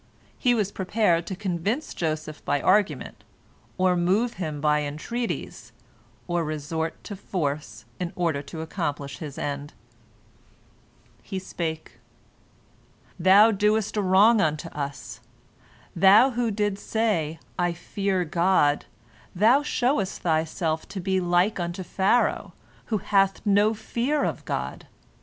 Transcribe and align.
He 0.35 0.55
was 0.55 0.71
prepared 0.71 1.27
to 1.27 1.35
convince 1.35 1.93
Joseph 1.93 2.43
by 2.43 2.59
argument, 2.59 3.23
or 3.77 3.95
move 3.95 4.33
him 4.41 4.59
by 4.59 4.81
entreaties, 4.81 5.71
or 6.25 6.43
resort 6.43 7.03
to 7.03 7.15
force, 7.15 7.85
in 7.99 8.11
order 8.15 8.41
to 8.41 8.61
accomplish 8.61 9.19
his 9.19 9.37
end. 9.37 9.73
He 11.21 11.37
spake: 11.37 11.99
"Thou 13.19 13.51
doest 13.51 13.95
a 13.95 14.01
wrong 14.01 14.41
unto 14.41 14.69
us. 14.69 15.19
Thou 15.95 16.31
who 16.31 16.49
didst 16.49 16.89
say, 16.89 17.37
'I 17.59 17.73
fear 17.73 18.25
God,' 18.25 18.85
thou 19.35 19.61
showest 19.61 20.21
thyself 20.23 20.87
to 20.87 20.99
be 20.99 21.19
like 21.21 21.59
unto 21.59 21.83
Pharaoh, 21.83 22.53
who 22.85 22.97
hath 22.97 23.45
no 23.45 23.75
fear 23.75 24.23
of 24.23 24.45
God. 24.45 24.87